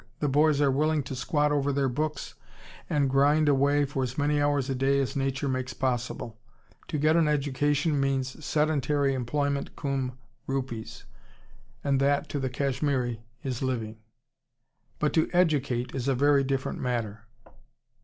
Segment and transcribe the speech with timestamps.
[0.19, 2.33] The boys are willing to squat over their books
[2.89, 6.39] and grind away for as many hours a day as nature makes possible.
[6.87, 10.13] To get an education means sedentary employment cum
[10.47, 11.03] rupees.
[11.83, 13.99] And that to the Kashmiri is living.
[14.97, 17.27] "But to educate is a very different matter.